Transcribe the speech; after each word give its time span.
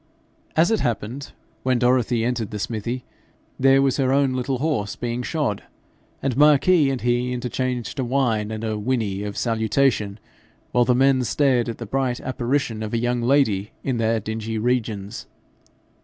As 0.55 0.71
it 0.71 0.79
happened, 0.79 1.31
when 1.61 1.77
Dorothy 1.77 2.25
entered 2.25 2.49
the 2.49 2.57
smithy, 2.57 3.03
there 3.59 3.83
was 3.83 3.97
her 3.97 4.11
own 4.11 4.33
little 4.33 4.57
horse 4.57 4.95
being 4.95 5.21
shod, 5.21 5.61
and 6.23 6.35
Marquis 6.35 6.89
and 6.89 7.01
he 7.01 7.31
interchanged 7.31 7.99
a 7.99 8.03
whine 8.03 8.49
and 8.49 8.63
a 8.63 8.79
whinny 8.79 9.21
of 9.21 9.37
salutation, 9.37 10.19
while 10.71 10.85
the 10.85 10.95
men 10.95 11.23
stared 11.23 11.69
at 11.69 11.77
the 11.77 11.85
bright 11.85 12.19
apparition 12.19 12.81
of 12.81 12.95
a 12.95 12.97
young 12.97 13.21
lady 13.21 13.73
in 13.83 13.97
their 13.97 14.19
dingy 14.19 14.57
regions. 14.57 15.27